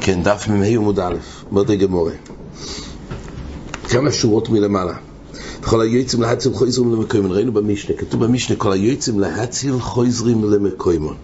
[0.00, 1.16] כן, דף מ"ה עמוד א',
[1.50, 2.12] אומרת הגמורה.
[3.88, 4.94] כמה שורות מלמעלה.
[5.64, 11.16] כל היועצים להציל חויזרים למקוימון, ראינו במשנה, כתוב במשנה, כל היועצים להציל חויזרים למקוימון.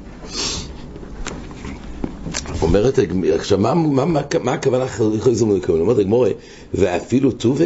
[2.62, 2.98] אומרת,
[3.34, 4.85] עכשיו, מה, מה, מה, מה הכוונה
[5.21, 5.80] חויזרים למקוימון?
[5.80, 6.30] אומרת הגמורה,
[6.74, 7.64] ואפילו טובה.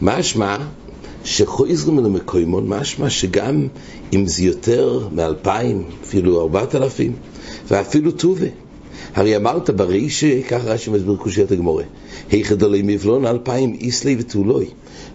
[0.00, 0.56] משמע
[1.24, 3.68] שחויזרים למקוימון, משמע שגם
[4.12, 7.12] אם זה יותר מאלפיים, אפילו ארבעת אלפים,
[7.68, 8.46] ואפילו טובה.
[9.14, 11.84] הרי אמרת ברישא, ככה רש"י מסביר קושיית הגמורה,
[12.30, 14.66] היכד עלי מבלון אלפיים איסלי ותולוי.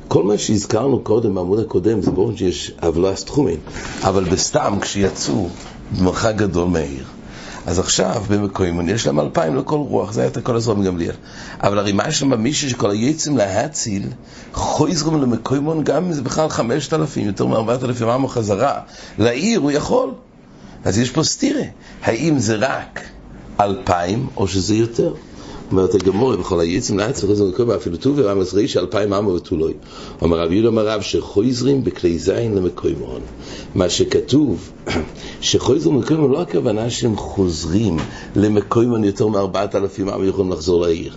[0.08, 3.58] כל מה שהזכרנו קודם בעמוד הקודם זה ברור שיש אבלס תחומין,
[4.04, 5.50] אבל בסתם כשיצאו
[5.98, 7.04] במרחק גדול מהעיר.
[7.66, 11.16] אז עכשיו במקוימון יש להם אלפיים לכל רוח, זה היה את הכל הזרום גמליאל.
[11.64, 14.04] אבל הרי מה יש שם מישהו שכל היצם להציל,
[14.54, 18.80] חויזרום למקוימון גם אם זה בכלל חמשת אלפים, יותר מארבעת אלפים עמו חזרה,
[19.18, 20.12] לעיר הוא יכול.
[20.86, 21.64] אז יש פה סתירה,
[22.04, 23.02] האם זה רק
[23.60, 25.14] אלפיים או שזה יותר?
[25.72, 29.74] אומרת הגמורה, בכל היצים לארץ וחוזרים לקום אפילו טובי רמז ריש אלפיים עמו ותולוי.
[30.22, 33.22] אומר רב יהודה אומר רב שחויזרים בכלי זין למקוימון.
[33.76, 34.72] מה שכתוב
[35.42, 37.98] שחויזרים למקוימון לא הכוונה שהם חוזרים
[38.36, 41.14] למקוימון יותר מארבעת אלפים עמו יכולים לחזור לעיר.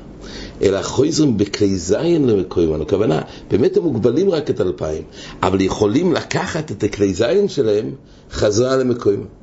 [0.62, 2.80] אלא חויזרים בכלי זין למקוימון.
[2.80, 5.02] הכוונה, באמת הם מוגבלים רק את אלפיים,
[5.42, 7.90] אבל יכולים לקחת את הכלי זין שלהם
[8.32, 9.39] חזרה למקוימון.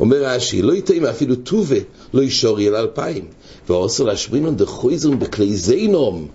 [0.00, 1.76] אומר רש"י, לא יתאים אפילו טובה,
[2.14, 3.24] לא ישור אל אלפיים.
[3.68, 6.26] ועושה להשברינון דחויזרון בכלי זינום,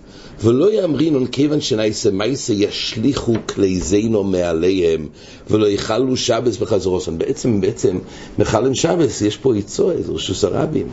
[0.42, 5.08] ולא יאמרינון כיוון שנייסה מייסה ישליכו כלי זינום מעליהם,
[5.50, 7.18] ולא יחלו שבס בחזרוסון.
[7.18, 7.98] בעצם, בעצם,
[8.38, 10.86] מחלם שבס, יש פה יצוע, איזה רשוס הרבים.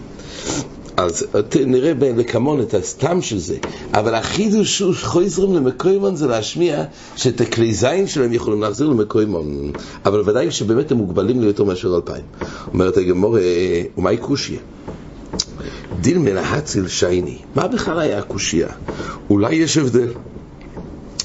[1.02, 1.27] אז
[1.66, 3.57] נראה לקמון את הסתם של זה,
[3.94, 6.83] אבל החידוש הוא חויזרים למקוימון זה להשמיע
[7.16, 9.72] שאת הכלי זין שלהם יכולים להחזיר למקוימון,
[10.05, 12.23] אבל ודאי שבאמת הם מוגבלים ליותר מאשר אלפיים.
[12.73, 13.38] אומרת הגמור,
[13.97, 14.59] ומהי קושיה?
[16.02, 18.69] דין מלהציל שייני, מה בכלל היה הקושייה?
[19.29, 20.07] אולי יש הבדל.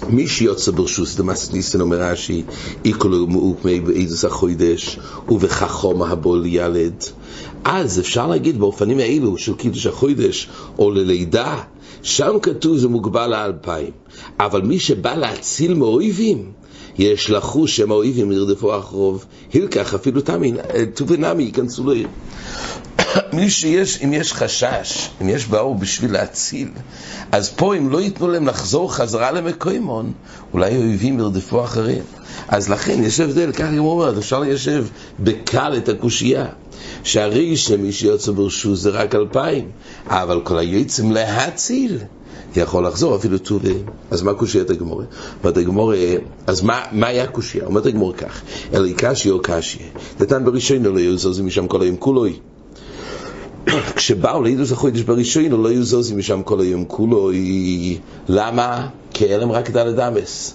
[0.08, 2.42] מי שיוצא ברשוס דמאס ניסן אומר רש"י,
[2.84, 4.98] איקולו מאוקמי באיזוס החוידש
[5.28, 7.04] ובחכום הבול ילד.
[7.64, 10.48] אז אפשר להגיד באופנים האלו של קידוש החוידש
[10.78, 11.62] או ללידה,
[12.02, 13.90] שם כתוב זה מוגבל לאלפיים.
[14.40, 16.52] אבל מי שבא להציל מאויבים,
[16.98, 20.52] יש לחוש שהם האויבים ירדפו אחרוב, הילקח אפילו תמי,
[20.94, 22.08] תובנמי ייכנסו לעיר.
[23.36, 26.68] מי שיש, אם יש חשש, אם יש באו בשביל להציל,
[27.32, 30.12] אז פה אם לא ייתנו להם לחזור חזרה למקוימון,
[30.52, 32.02] אולי אויבים ירדפו אחרים.
[32.48, 34.86] אז לכן יש הבדל, ככה גם אומרת, אפשר ליישב
[35.20, 36.46] בקל את הקושייה.
[37.04, 39.70] שהרי שמי שיוצא ברשות זה רק אלפיים,
[40.06, 41.98] אבל כל היועצים להציל.
[42.56, 43.74] יכול לחזור אפילו טובי.
[44.10, 45.04] אז מה קושיית הגמורה?
[45.42, 45.96] אומרת הגמורה,
[46.46, 47.66] אז מה, מה היה קושייה?
[47.66, 48.42] אומרת הגמורה כך,
[48.74, 49.78] אלי קשי או קשי,
[50.20, 52.38] נתן בראשון לא יהיו זוזים משם כל היום כולוי.
[53.96, 57.30] כשבאו לעידוס החודש בראשון לא היו זוזים משם כל היום כולו,
[58.28, 58.88] למה?
[59.10, 60.54] כי היה להם רק דלת אמס.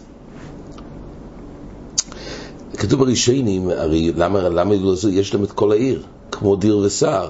[2.77, 4.75] כתוב בראשונים, הרי למה, למה
[5.11, 7.29] יש להם את כל העיר, כמו דיר וסער?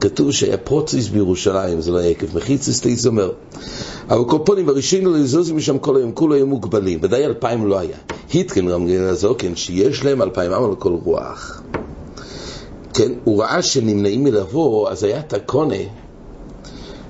[0.00, 3.30] כתוב שהיה פרוציס בירושלים, זה לא היה עקב מחיציס תיזומר.
[4.10, 7.78] אבל כל פונים, בראשון לא יזוזים משם כל היום, כולו היו מוגבלים, ודאי אלפיים לא
[7.78, 7.96] היה.
[8.32, 11.62] היתקן רמגן הזוקן, שיש להם אלפיים עם על כל רוח.
[12.98, 15.74] כן, הוא ראה שנמנעים מלבוא, אז היה תקונה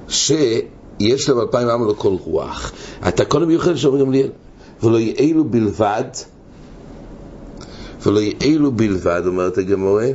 [0.09, 2.72] שיש להם אלפיים על כל רוח.
[3.03, 4.31] התקונה מיוחדת שאומרים גמליאל,
[4.82, 6.04] ולא יעלו בלבד,
[8.06, 10.09] ולא יעלו בלבד, אומרת הגמורה,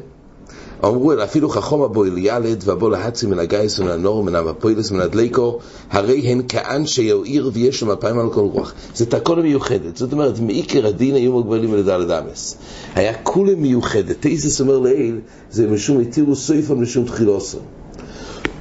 [0.85, 4.91] אמרו אלא אפילו חכום הבו אל ילד ובו להצי מן הגייס ומן הנור ומן המפוילס
[4.91, 5.59] ומן הדליקו
[5.91, 8.73] הרי הן כאנשי העיר ויש להם אלפיים על כל רוח.
[8.95, 12.57] זה תקונה מיוחדת זאת אומרת מעיקר הדין היו מוגבלים על ידי הדמס
[12.95, 14.15] היה כולה מיוחדת.
[14.19, 15.19] תאיסס אומר לעיל
[15.51, 17.61] זה משום התירו סויפון משום תחילוסון.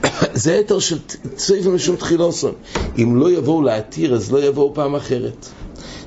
[0.34, 0.98] זה היתר של
[1.38, 2.52] סויפון משום תחילוסון.
[2.98, 5.46] אם לא יבואו להתיר אז לא יבואו פעם אחרת.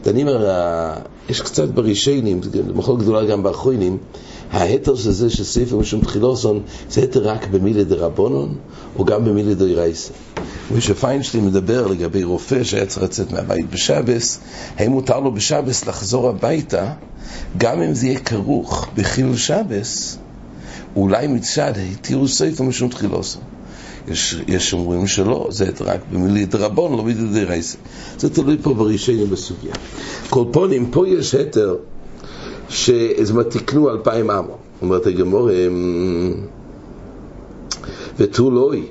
[0.04, 0.28] דנים
[1.30, 2.42] יש קצת ברישיינים,
[2.76, 3.98] מחול גדולה גם באחרונים
[4.52, 8.56] ההתר של זה שספר משום תחילוסון זה התר רק במילי דרבונון
[8.96, 10.14] או גם במילי דרייסה.
[10.72, 14.40] ושפיינשטיין מדבר לגבי רופא שהיה צריך לצאת מהבית בשבס,
[14.78, 16.94] האם מותר לו בשבס לחזור הביתה
[17.58, 20.18] גם אם זה יהיה כרוך בחילול שבס,
[20.96, 23.42] אולי מצד התירו ספר משום תחילוסון.
[24.08, 27.78] יש, יש אומרים שלא, זה רק במילי דרבון, לא במילי דרייסה.
[28.18, 29.74] זה תלוי פה ברישיינים בסוגיה.
[30.30, 31.76] כל פונים, פה יש התר
[32.70, 34.58] שזאת אומרת, תקנו אלפיים עמו.
[34.82, 35.50] אומרת הגמור,
[38.18, 38.84] ותו לא היא.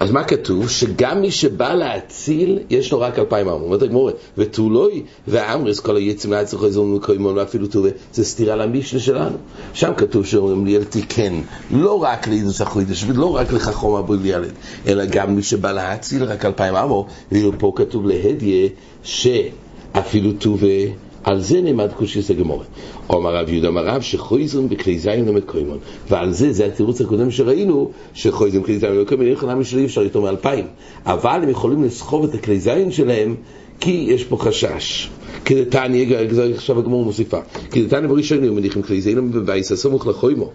[0.00, 0.68] אז מה כתוב?
[0.68, 3.64] שגם מי שבא להציל, יש לו רק אלפיים ארמון.
[3.64, 9.36] אומרת הגמורה, ותולוי והאמרס כל היצים לעצר חזור מקוימון ואפילו תולה, זה סתירה למשנה שלנו.
[9.72, 11.40] שם כתוב שאומרים לי אל תיקן,
[11.70, 14.52] לא רק לעידוס החוידש, ולא רק לחכום אבו ילד,
[14.86, 18.68] אלא גם מי שבא להציל רק אלפיים ארמון, ואילו פה כתוב להדיה,
[19.02, 20.86] שאפילו תולה
[21.24, 22.64] על זה נעמד קושיס הגמורה.
[23.10, 25.78] אומר רב יהודה אמר רב שחויזרים בכלי זין למקוימון.
[26.08, 30.22] ועל זה, זה התירוץ הקודם שראינו, שחויזרים בכלי זין למקוימון, אין שלא אי אפשר איתו
[30.22, 30.66] מאלפיים.
[31.06, 33.34] אבל הם יכולים לסחוב את הכלי זין שלהם,
[33.80, 35.10] כי יש פה חשש.
[35.44, 36.16] כדתניא,
[36.54, 37.38] עכשיו הגמור מוסיפה,
[37.70, 40.50] כדתניא בראשון היו מניחים כלי זין בבייס הסמוך לחוימו.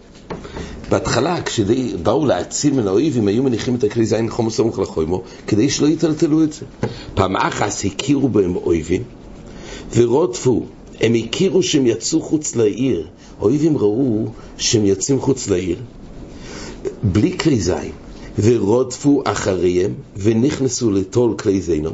[0.90, 5.88] בהתחלה, כשבאו להציל מן האויבים, היו מניחים את הכלי זין חומו סמוך לחוימו, כדי שלא
[5.88, 6.66] יטלטלו את זה.
[7.14, 9.04] פעם אחת הכירו בהם אויבים,
[9.96, 10.66] ורודפו,
[11.00, 13.08] הם הכירו שהם יצאו חוץ לעיר,
[13.42, 14.26] אויבים ראו
[14.58, 15.78] שהם יוצאים חוץ לעיר,
[17.04, 17.92] בלי כלי זין,
[18.40, 21.92] ורודפו אחריהם, ונכנסו לטול כלי זינו.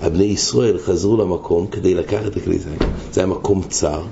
[0.00, 2.78] הבני ישראל חזרו למקום כדי לקחת את הכלי זין,
[3.12, 4.02] זה היה מקום צר,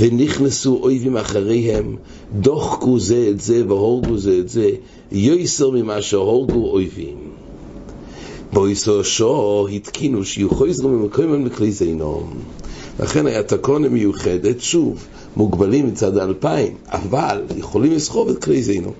[0.00, 1.96] ונכנסו אויבים אחריהם,
[2.40, 4.70] דוחקו זה את זה והורגו זה את זה,
[5.12, 7.29] יויסר ממה שהורגו אויבים.
[8.52, 12.26] בויסו שו התקינו שיהיו חוזרו ממקומן בכלי זינו.
[13.00, 15.06] לכן היה תקונה מיוחדת, שוב,
[15.36, 18.92] מוגבלים מצד האלפיים, אבל יכולים לסחוב את כלי זינו.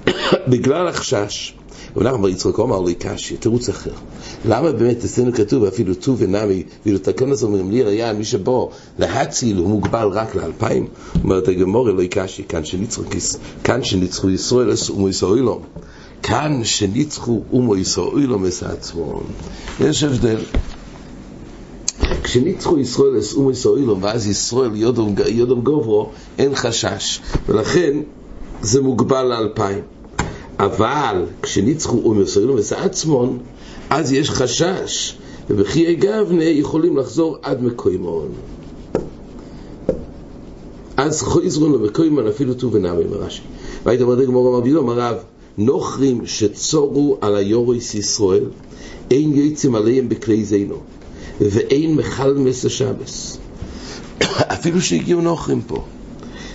[0.50, 1.54] בגלל החשש.
[1.96, 3.90] בר יצחק אמר לי קשי, תירוץ אחר.
[4.44, 6.98] למה באמת אצלנו כתוב אפילו ט"ו ונמי, ואילו
[7.32, 10.86] הזה אומרים לי היה מי שבו להציל הוא מוגבל רק לאלפיים?
[11.22, 12.42] אומרת הגמור אלוהי קשי,
[13.64, 15.48] כאן שניצחו ישראל אומו ישראל
[16.26, 19.22] כאן שניצחו אומו ישראל מסעצמון.
[19.80, 20.38] יש הבדל.
[22.22, 27.20] כשניצחו ישראל את אומו ישראל ואז ישראל יודום, גוברו, אין חשש.
[27.48, 27.96] ולכן
[28.62, 29.82] זה מוגבל לאלפיים.
[30.58, 33.38] אבל כשניצחו אומו ישראל מסעצמון,
[33.90, 35.16] אז יש חשש,
[35.50, 38.28] ובחיי גבנה יכולים לחזור עד מקוימון.
[40.96, 43.42] אז חוזרון למקוימון אפילו ט"ו ונמי מרש"י.
[43.84, 45.16] והיית אומר דגמור אמר בילו, אמר רב,
[45.58, 48.44] נוכרים שצורו על היוריס ישראל,
[49.10, 50.76] אין יוצאים עליהם בכלי זינו,
[51.40, 53.38] ואין מחל מסר שבס.
[54.54, 55.84] אפילו שהגיעו נוכרים פה.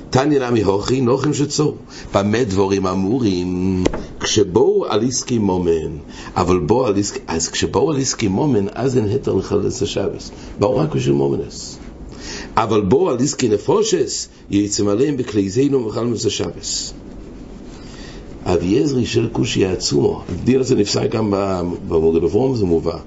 [0.09, 1.75] תניא נמי הוכי, נוכרים שצורו.
[2.13, 3.83] במה דבורים אמורים?
[4.19, 5.97] כשבואו על עסקי מומן,
[6.35, 10.31] אבל בואו על עסקי, אז כשבואו על עסקי מומן, אז אין היתר לחלס השבס.
[10.59, 11.77] באו רק בשביל מומנס.
[12.57, 14.27] אבל בואו על עסקי נפושס,
[14.89, 16.93] עליהם בכלי זינו וחל מסר שבס.
[18.53, 21.33] אביעזרי של כושי עצומו, הדין הזה נפסק גם
[21.87, 22.97] במוגד אברום, זה מובא,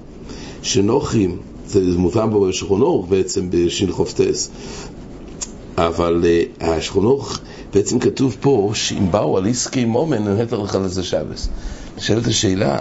[0.61, 1.37] שנוחים,
[1.67, 4.49] זה מובא בשכונוך בעצם בשין חופטס,
[5.77, 7.39] אבל uh, השכונוך
[7.73, 11.49] בעצם כתוב פה שאם באו על עסקי מומן, אני נתן לך לזה שבס.
[11.97, 12.79] נשאלת השאלה,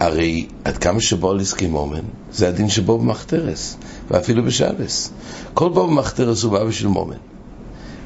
[0.00, 3.76] הרי עד כמה שבו על עסקי מומן, זה הדין שבו במחתרס,
[4.10, 5.10] ואפילו בשבס.
[5.54, 7.16] כל בו במחתרס הוא בא בשביל מומן.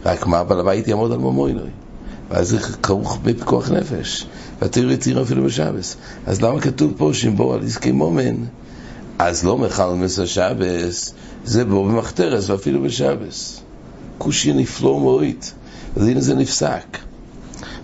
[0.05, 1.71] רק מה, בעל הבית יעמוד על ממוינוי.
[2.33, 4.27] ואז זה כרוך בפיקוח נפש,
[4.61, 5.97] והתיר יתיר אפילו בשבס.
[6.27, 8.37] אז למה כתוב פה שאם בואו על עסקי מומן,
[9.19, 11.15] אז לא מחל מסר שבס,
[11.45, 13.61] זה בואו במחתרס ואפילו בשבס.
[14.19, 15.53] כושי נפלא ומועית,
[15.97, 16.99] אז הנה זה נפסק.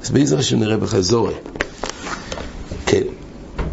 [0.02, 1.34] אז בעזר השם נראה בחזורי.
[2.86, 3.02] כן.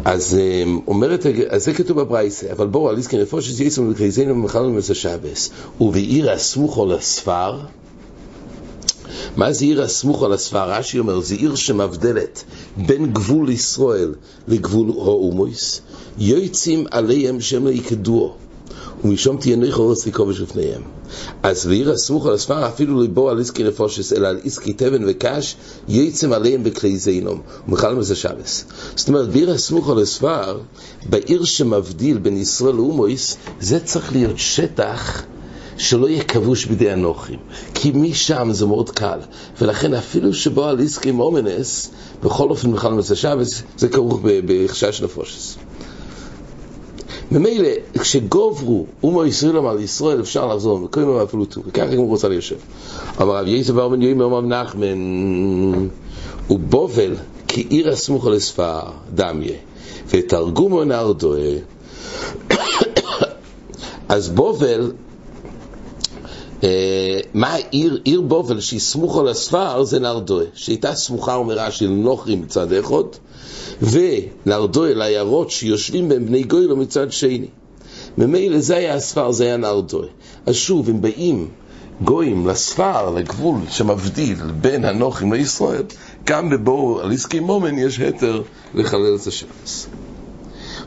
[0.04, 0.38] אז
[0.86, 5.50] אומרת, אז זה כתוב בברייסה, אבל בואו על עסקי נפושת יצאו לקריזינו ומחל מסר שבס,
[5.80, 7.60] ובעיר הסמוכו לספר,
[9.36, 10.70] מה זה עיר הסמוך על הספר?
[10.70, 12.44] רש"י אומר, זה עיר שמבדלת
[12.76, 14.14] בין גבול ישראל
[14.48, 15.80] לגבול האומויס,
[16.18, 18.34] יוצאים עליהם שהם לא יקדוו,
[19.04, 20.82] ומשום תהיה נויך אורץ לכובש לפניהם.
[21.42, 25.56] אז בעיר הסמוך על הספר, אפילו ליבו על עסקי נפושס, אלא על עסקי תבן וקש,
[25.88, 28.64] יוצאים עליהם בכלי זינום, ומחל מזה שבס.
[28.96, 30.58] זאת אומרת, בעיר הסמוך על הספר,
[31.08, 35.22] בעיר שמבדיל בין ישראל לאומויס, זה צריך להיות שטח
[35.78, 37.38] שלא יהיה כבוש בידי הנוחים,
[37.74, 39.18] כי משם זה מאוד קל,
[39.60, 41.90] ולכן אפילו שבו על עסקי מומנס,
[42.22, 45.56] בכל אופן בכלל מצא שבס, זה כרוך בחשש נפושס.
[47.30, 47.68] ממילא,
[47.98, 50.88] כשגוברו אומו ישראל אמר לישראל, אפשר לחזור,
[51.24, 52.56] אפילו טוב, וככה גם רוצה ליישב.
[53.22, 54.98] אמר רב יצא בר בן יוים אמר נחמן,
[56.50, 57.14] ובובל
[57.48, 58.80] כעיר הסמוך לספר,
[59.14, 59.56] דמיה,
[60.08, 61.38] ותרגומו נרדוה,
[64.08, 64.92] אז בובל
[67.34, 72.72] מה עיר, עיר בובל שהיא סמוכה לספר זה נרדואה, שהייתה סמוכה אומרה של נוכרים מצד
[72.72, 73.04] אחד,
[73.82, 77.48] ונרדואה לעיירות שיושבים בהם בני גוילו מצד שני.
[78.18, 80.08] ממילא זה היה הספר, זה היה נרדואה.
[80.46, 81.48] אז שוב, אם באים
[82.04, 85.82] גויים לספר, לגבול שמבדיל בין הנוחים לישראל,
[86.24, 88.42] גם בבור על עסקי מומן יש היתר
[88.74, 89.88] לחלל את השבס.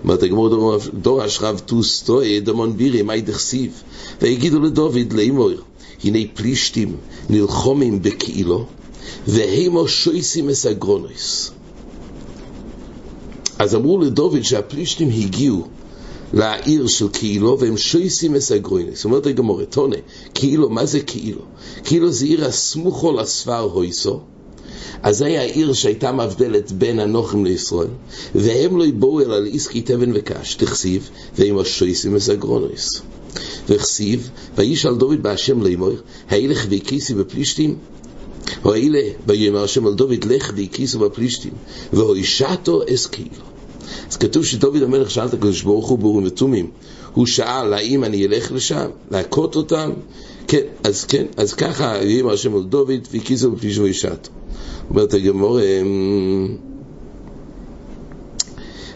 [0.04, 3.84] אומרת הגמור דור אשרב טוס טועה דמון בירי מי דכסיב
[4.22, 5.50] ויגידו לדוד לאמור
[6.04, 6.96] הנה פלישתים
[7.30, 8.66] נלחומים בקהילו
[9.28, 11.52] והימו שויסים אסגרונוס
[13.60, 15.68] אז אמרו לדוד שהפלישתים הגיעו
[16.34, 19.98] לעיר של קהילו והם שויסים אסגרונוס אומרת הגמור תונה
[20.34, 21.42] קהילו מה זה קהילו?
[21.84, 24.20] קהילו זה עיר הסמוכו לספר הויסו
[25.04, 27.88] אז זה היה העיר שהייתה מבדלת בין הנוחים לישראל,
[28.36, 33.02] והם לא יבואו אלא לעסקי תבן וקש, תכסיב, ועם השויסים וסגרונויס.
[33.70, 35.94] וכסיב, וישאל דוד בהשם לאמור,
[36.30, 37.78] הילך והקיסי בפלישתים?
[38.66, 41.54] או אלה, ויאמר השם על דוד, לך והקיסו בפלישתים,
[41.94, 43.46] והוישתו אס כאילו.
[44.10, 46.72] אז כתוב שדוד המלך שאל את הקדוש ברוך הוא באורים ותומים,
[47.14, 49.92] הוא שאל האם אני אלך לשם, להכות אותם?
[50.48, 54.32] כן, אז כן, אז ככה יאמר השם אל דוד, והכית בפלישתים והושעת.
[54.90, 55.60] אומרת הגמורא,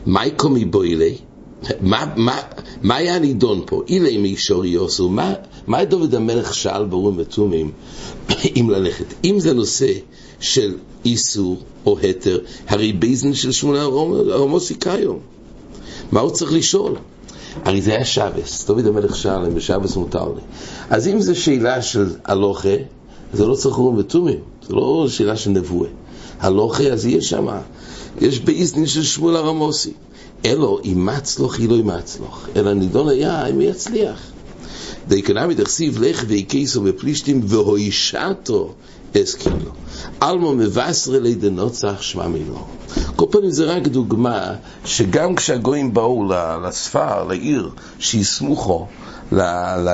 [0.06, 1.18] מאי קא מיבעיא ליה,
[1.82, 3.82] מה היה הנידון פה?
[3.88, 5.34] אילימא אי שרי אי אסור, מה,
[5.68, 7.72] מה דוד המלך שאל באורים ותומים
[8.60, 9.06] אם ללכת?
[9.24, 9.94] אם זה נושא
[10.40, 15.20] של איסור או היתר, הרי בית דין של שמואל הרמתי קיים.
[16.12, 16.96] מה הוא צריך לשאול?
[17.66, 20.42] הרי זה היה שבס, דוד המלך שאל אם בשבס מותר לי.
[20.90, 22.76] אז אם זו שאלה של הלוכה,
[23.34, 24.40] זה לא צריך אורים ותומים.
[24.68, 25.90] זה לא שאלה של נבואה.
[26.40, 27.48] הלוכי, אז יש שם,
[28.22, 29.94] יש באיזנין של שמואל הרמוסי.
[30.46, 32.48] אלו, אם מצלוך, היא לא אם מצלוך.
[32.56, 34.22] אלא נידון היה, אם יצליח.
[35.08, 38.74] דייקנמי דכסיב לך והקיסו בפלישתים והוישתו
[39.18, 39.72] אס כאילו.
[40.24, 42.66] אלמו מבשרה לידי נוצח שמע מינו.
[43.16, 44.54] כל פעמים זה רק דוגמה
[44.86, 46.30] שגם כשהגויים באו
[46.64, 47.70] לספר, לעיר,
[48.00, 48.88] שיסמוכו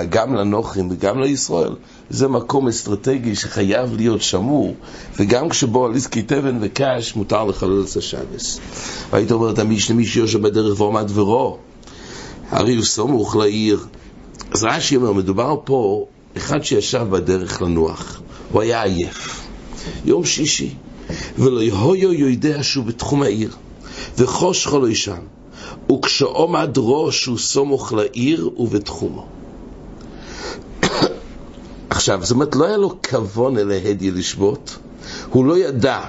[0.10, 1.74] גם לנוחים וגם לישראל,
[2.10, 4.76] זה מקום אסטרטגי שחייב להיות שמור,
[5.20, 8.60] וגם כשבו על עסקי תבן וקש מותר לחלל את השבס.
[9.10, 9.60] והיית אומרת,
[9.96, 11.58] מי שיושב בדרך ועומד ורו,
[12.50, 13.86] הרי הוא סמוך לעיר.
[14.52, 16.06] אז רש"י אומר, מדובר פה,
[16.38, 19.42] אחד שישב בדרך לנוח, הוא היה עייף.
[20.06, 20.74] יום שישי,
[21.38, 23.56] ולא יהויו יודע שהוא בתחום העיר,
[24.18, 25.22] וחושכו לא ישן,
[25.92, 29.39] וכשעומד ראש הוא סמוך לעיר ובתחומו.
[32.00, 34.78] עכשיו, זאת אומרת, לא היה לו כבון אל ההדיה לשבות,
[35.30, 36.02] הוא לא ידע.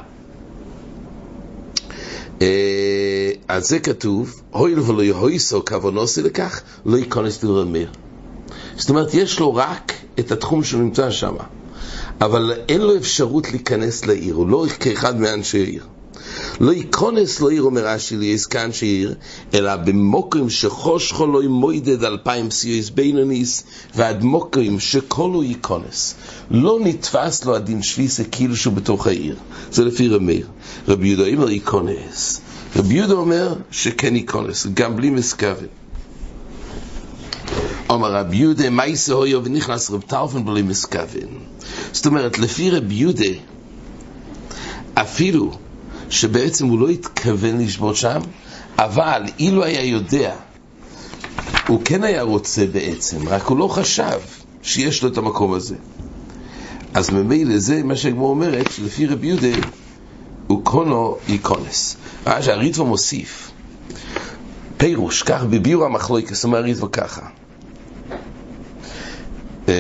[2.43, 7.91] אה, אז זה כתוב, הואיל ולא יהויסו כוונוסי לכך, לא ייכנס לרמיר.
[8.77, 11.35] זאת אומרת, יש לו רק את התחום שהוא נמצא שם,
[12.21, 15.85] אבל אין לו אפשרות להיכנס לעיר, הוא לא כאחד מאנשי העיר.
[16.61, 19.15] לא ייכונס לא עיר אומר רש"י ליסקן שעיר,
[19.55, 26.15] אלא במוקרים שחושכו לא ימוידד אלפיים סיוס בינוניס, ועד מוקרים שכלו ייכונס.
[26.51, 29.37] לא נתפס לו הדין שוויסה כאילו שהוא בתוך העיר.
[29.73, 30.47] זה לפי רמיר.
[30.89, 32.41] רבי יהודה אומר ייכונס.
[32.77, 35.67] רבי יהודה אומר שכן ייכונס, גם בלי מסכוון.
[37.91, 41.29] אומר רבי יהודה, מה יעשה הויו ונכנס רב טרפן בלי מסכוון.
[41.93, 43.25] זאת אומרת, לפי רבי יהודה,
[44.95, 45.53] אפילו
[46.11, 48.21] שבעצם הוא לא התכוון לשבות שם,
[48.79, 50.35] אבל אילו היה יודע,
[51.69, 54.19] הוא כן היה רוצה בעצם, רק הוא לא חשב
[54.63, 55.77] שיש לו את המקום הזה.
[56.95, 59.49] אז ממילא זה מה שהגמור אומרת, שלפי רבי יהודה
[60.47, 61.97] הוא קונו איקונס.
[62.27, 63.51] מה שהריטבו מוסיף,
[64.77, 67.27] פירוש, כך בביאור המחלוקס, אומר הריטבו ככה.
[69.69, 69.73] אמ,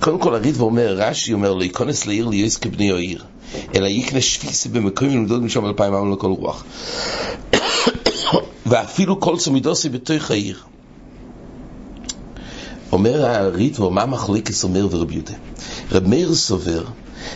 [0.00, 3.24] קודם כל הריטבו אומר, רש"י אומר, להיכנס לעיר ליועץ כבני העיר.
[3.74, 6.64] אלא יקנה שפיסה במקום למדוד משם אלפיים עמל לכל רוח.
[8.66, 10.58] ואפילו כל סומידוסי בתוך העיר.
[12.92, 15.34] אומר הריטבו, מה מחליקס אומר ורבי יהודה?
[15.92, 16.84] רב מאיר סובר,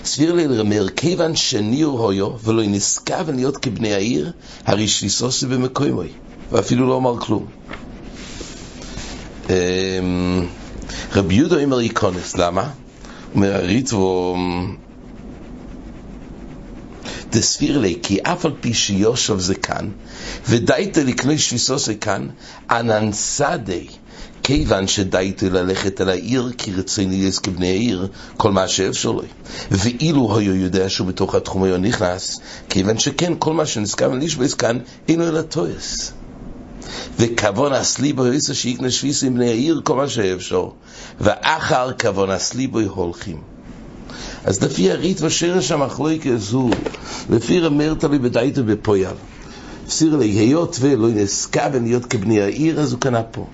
[0.04, 4.33] סביר לי לרמר, כיוון שניר הויו ולא נשכב להיות כבני העיר,
[4.66, 6.09] הרי שליסוסי במקומוי,
[6.52, 7.47] ואפילו לא אמר כלום.
[9.50, 10.47] אמ,
[11.12, 12.71] רבי יהודה אומר איקונס, למה?
[13.35, 14.37] אומר הריטבו,
[17.35, 19.91] דסביר לי, כי אף על פי שיושב זה כאן,
[20.49, 22.29] ודאית לקנוי שפיסו זה כאן,
[22.71, 23.87] אננסדי,
[24.43, 29.26] כיוון שדאית ללכת אל העיר, כי רציני יש כבני העיר, כל מה שאפשר לי.
[29.71, 34.79] ואילו היו יודע שהוא בתוך התחום היה נכנס, כיוון שכן, כל מה שנזכר לנשבס כאן,
[35.09, 36.12] אינו אלא טויס.
[37.19, 40.69] וכבון אסלי בו יסע שיקנה שפיס עם בני העיר, כל מה שאפשר.
[41.21, 43.54] ואחר כבון אסלי בו הולכים.
[44.45, 46.71] אז לפי הריט ושרש המחלוקס הוא,
[47.31, 49.15] לפי רמר תלוי בדייתו בפויאל.
[49.89, 53.47] סיר לי, היות ולא נסקה להיות כבני העיר, אז הוא קנה פה.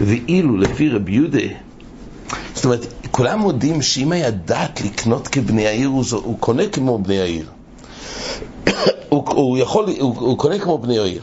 [0.00, 1.38] ואילו לפי רבי יהודה,
[2.54, 7.20] זאת אומרת, כולם מודים שאם היה דעת לקנות כבני העיר, הוא, הוא קונה כמו בני
[7.20, 7.46] העיר.
[9.08, 11.22] הוא, הוא יכול, הוא, הוא קונה כמו בני עיר.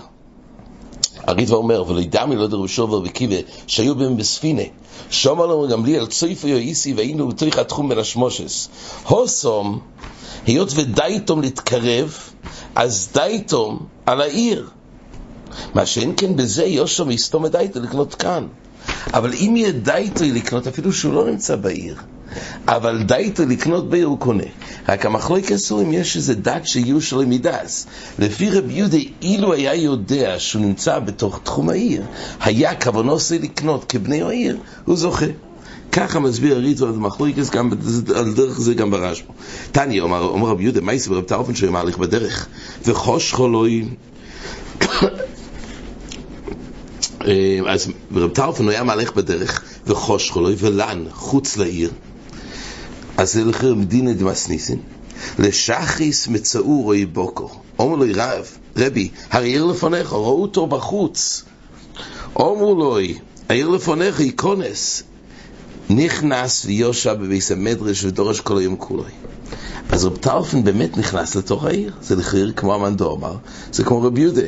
[1.28, 3.36] הריטב"א אומר, ולא ידע מי לא דרב שובר וקיבה,
[3.68, 4.62] שהיו בהם בספינה.
[5.10, 8.70] שאומר לנו גם לי על צויפו יואיסי והיינו בתוך התחום בין השמושס.
[9.04, 9.80] הוסום,
[10.46, 12.18] היות ודייתום להתקרב,
[12.76, 14.70] אז דייתום על העיר.
[15.74, 18.48] מה שאין כן בזה יושם יסתום את דייתו לקנות כאן.
[19.14, 21.96] אבל אם יהיה דייתו לקנות, אפילו שהוא לא נמצא בעיר,
[22.68, 24.44] אבל דייתו לקנות בעיר הוא קונה.
[24.90, 27.88] רק המחלוקת הוא אם יש איזה דת שיהיו שלו מידס.
[28.20, 32.04] לפי רבי יהודה, אילו היה יודע שהוא נמצא בתוך תחום העיר,
[32.42, 35.26] היה כוונו עושה לקנות כבני העיר, הוא זוכה.
[35.92, 37.72] ככה מסביר הריטו על מחלוקת, גם
[38.16, 39.32] על דרך זה גם ברשב"א.
[39.72, 42.48] תניא, אומר, רבי יהודה, מה יסבר רב טרפון שהוא מהלך בדרך?
[42.86, 43.86] וחוש חולוי
[47.28, 51.92] אה, אז רב טרפון היה מהלך בדרך וחוש חולוי ולן, חוץ לעיר.
[53.18, 54.80] אז זה לכם מדינא דמסניסין.
[55.40, 57.50] לשחיס מצאו רואי בוקו.
[57.80, 58.46] אומר לו רב,
[58.78, 61.44] רבי, הרי עיר לפניך, ראו אותו בחוץ.
[62.42, 62.98] אמרו לו,
[63.50, 65.04] העיר לפניך היא כונס.
[65.90, 69.04] נכנס ויושע בביס המדרש ודורש כל היום כולו.
[69.92, 71.94] אז רב טרפון באמת נכנס לתוך העיר.
[72.02, 73.36] זה לחיר כמו המנדור אמר,
[73.72, 74.48] זה כמו רב יהודה.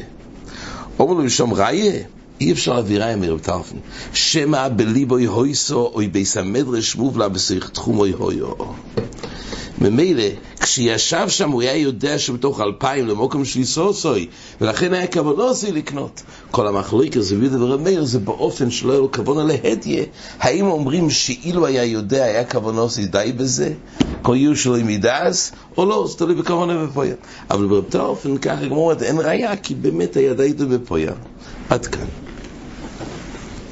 [1.02, 2.04] אמרו לו, שם ראיה,
[2.41, 3.79] אי אפשר להעבירה עם רב טרפון.
[4.13, 8.53] שמא בליבו יהויסו, אוי ביס המדרש מובלה בשיח תחום אוי הויו.
[9.81, 10.24] ממילא,
[10.60, 14.27] כשישב שם הוא היה יודע שבתוך אלפיים למוקם של יסוסוי,
[14.62, 16.22] ולכן היה כוונוסי לקנות.
[16.51, 20.03] כל המחלוקת זה ורב מאיר זה באופן שלא היה לו כוונה להדיה.
[20.39, 23.74] האם אומרים שאילו היה יודע היה כוונוסי די בזה?
[24.22, 27.15] כל יהיו שלו עם מידס, או לא, זה תלוי בכוונה בפויה.
[27.51, 31.12] אבל באותו אופן ככה כמו אין ראייה, כי באמת היה די בפויה.
[31.69, 32.29] עד כאן.